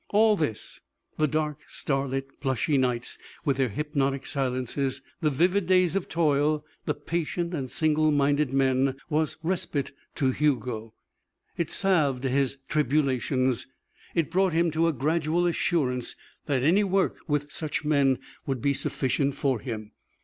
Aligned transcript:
All 0.09 0.35
this 0.35 0.81
the 1.19 1.27
dark, 1.27 1.59
starlit, 1.67 2.39
plushy 2.41 2.75
nights 2.75 3.19
with 3.45 3.57
their 3.57 3.69
hypnotic 3.69 4.25
silences, 4.25 5.03
the 5.19 5.29
vivid 5.29 5.67
days 5.67 5.95
of 5.95 6.09
toil, 6.09 6.65
the 6.85 6.95
patient 6.95 7.53
and 7.53 7.69
single 7.69 8.09
minded 8.09 8.51
men 8.51 8.97
was 9.11 9.37
respite 9.43 9.91
to 10.15 10.31
Hugo. 10.31 10.95
It 11.55 11.69
salved 11.69 12.23
his 12.23 12.57
tribulations. 12.67 13.67
It 14.15 14.31
brought 14.31 14.53
him 14.53 14.71
to 14.71 14.87
a 14.87 14.93
gradual 14.93 15.45
assurance 15.45 16.15
that 16.47 16.63
any 16.63 16.83
work 16.83 17.17
with 17.27 17.51
such 17.51 17.85
men 17.85 18.17
would 18.47 18.59
be 18.59 18.73
sufficient 18.73 19.35
for 19.35 19.59
him. 19.59 19.91